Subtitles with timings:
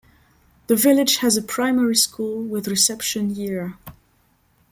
[0.65, 3.77] The village has a primary school with reception year.